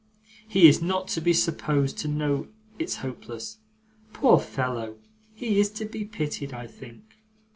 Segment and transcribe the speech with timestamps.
[0.47, 2.47] He is not to be supposed to know
[2.79, 3.59] it's hopeless.
[4.13, 4.97] Poor fellow!
[5.35, 7.17] He is to be pitied, I think!